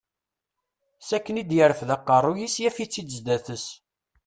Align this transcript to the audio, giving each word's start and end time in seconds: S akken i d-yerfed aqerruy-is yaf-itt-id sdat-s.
S 1.07 1.09
akken 1.17 1.39
i 1.41 1.43
d-yerfed 1.43 1.89
aqerruy-is 1.95 2.55
yaf-itt-id 2.61 3.09
sdat-s. 3.17 3.65